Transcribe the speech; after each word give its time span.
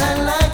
what 0.00 0.10
I 0.10 0.22
like. 0.24 0.45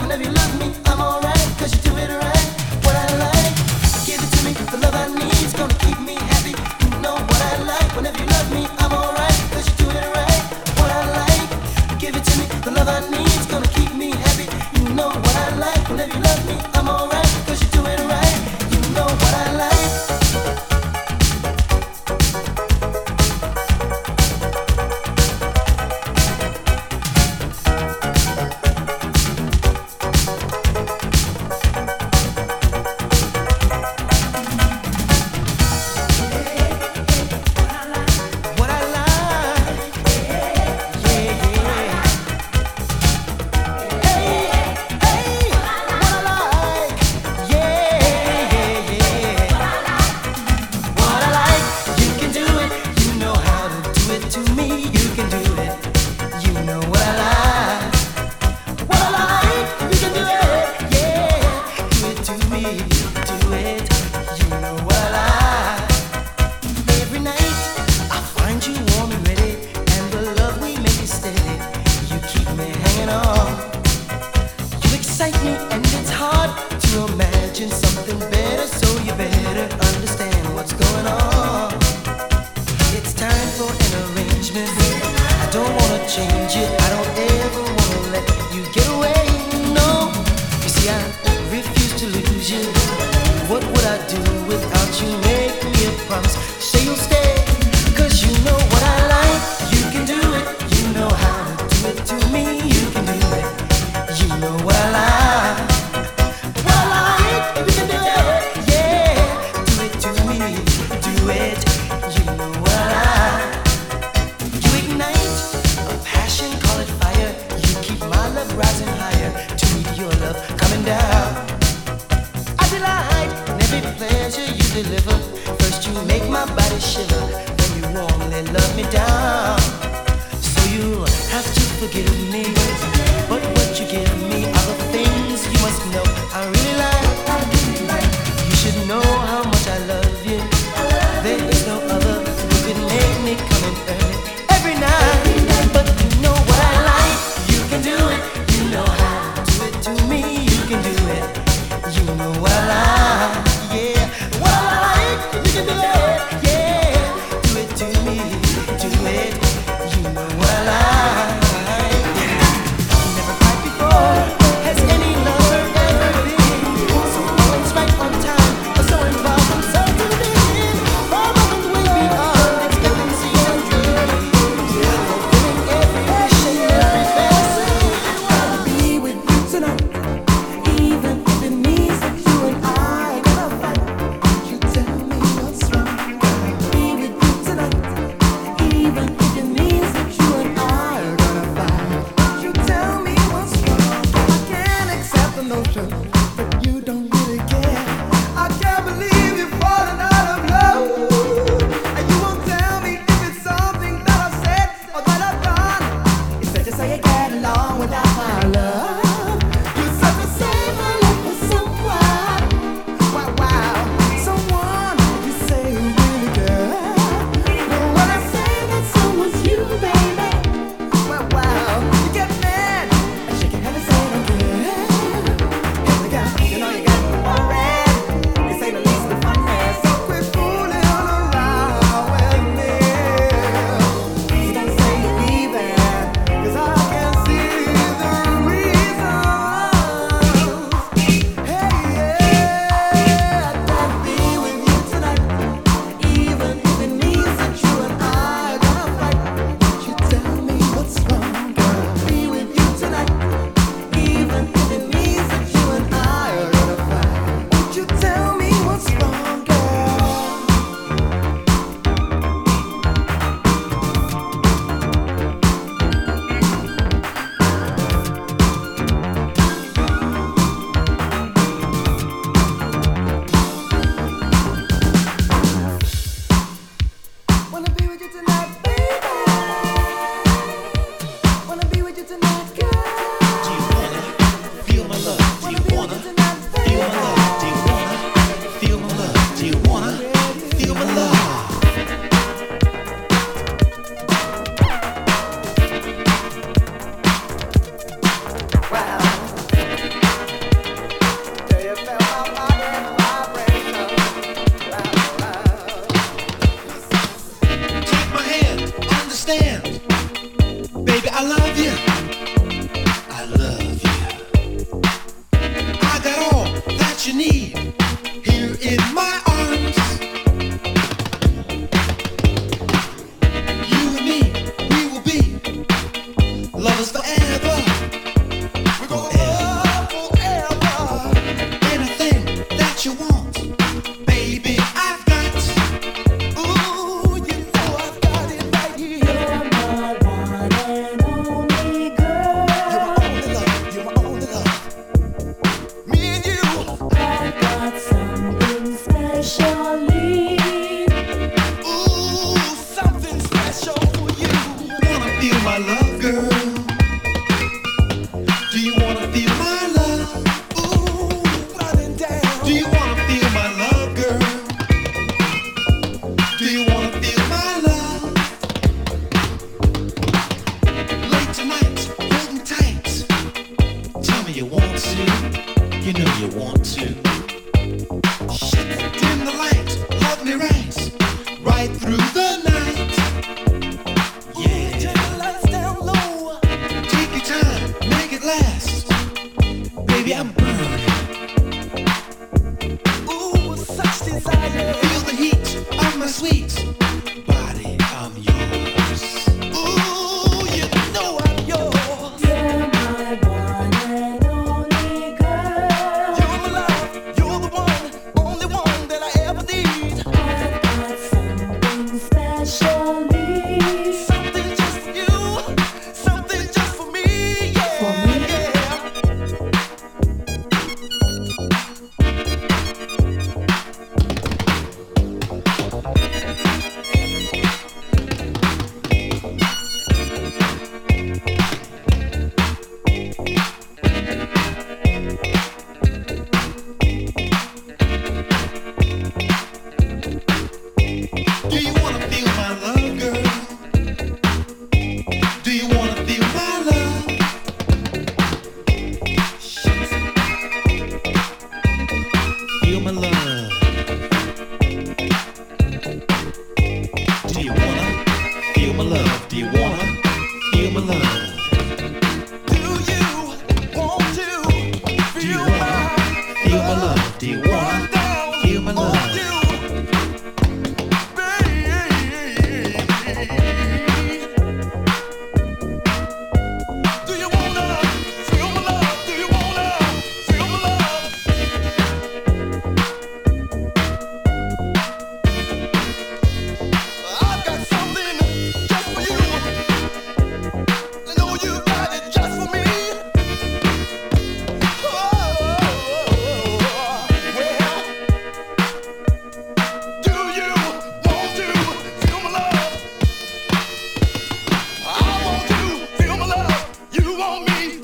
excite 75.22 75.44
me 75.44 75.56
and 75.70 75.91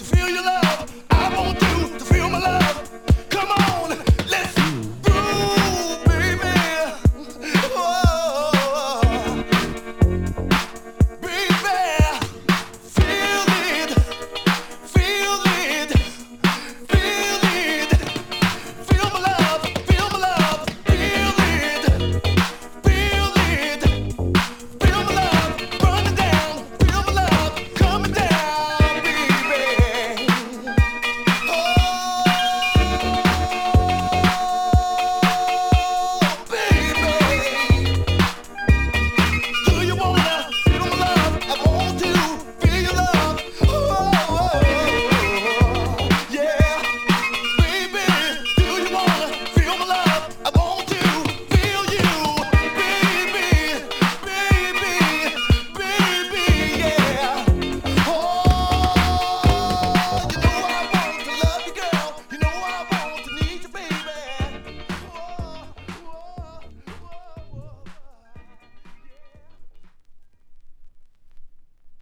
feel 0.08 0.28
your 0.28 0.42
love. 0.42 0.57